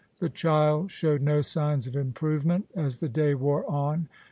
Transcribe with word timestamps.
The 0.17 0.29
child 0.29 0.89
showed 0.89 1.21
no 1.21 1.43
signs 1.43 1.85
of 1.85 1.95
improvement 1.95 2.65
as 2.73 2.97
the 3.01 3.07
day 3.07 3.35
wore 3.35 3.69
on. 3.69 4.09